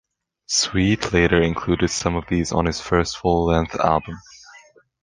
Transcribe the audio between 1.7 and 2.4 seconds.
some of